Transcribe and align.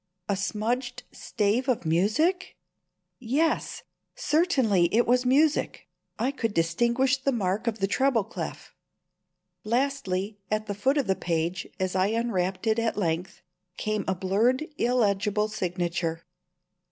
A 0.27 0.35
smudged 0.35 1.03
stave 1.11 1.69
of 1.69 1.85
music? 1.85 2.57
Yes, 3.19 3.83
certainly 4.15 4.91
it 4.91 5.05
was 5.05 5.27
music. 5.27 5.87
I 6.17 6.31
could 6.31 6.55
distinguish 6.55 7.17
the 7.17 7.31
mark 7.31 7.67
of 7.67 7.77
the 7.77 7.85
treble 7.85 8.23
clef. 8.23 8.73
Lastly, 9.63 10.39
at 10.49 10.65
the 10.65 10.73
foot 10.73 10.97
of 10.97 11.05
the 11.05 11.15
page, 11.15 11.67
as 11.79 11.95
I 11.95 12.07
unwrapped 12.07 12.65
it 12.65 12.79
at 12.79 12.97
length, 12.97 13.43
came 13.77 14.03
a 14.07 14.15
blurred 14.15 14.67
illegible 14.79 15.49
signature. 15.49 16.25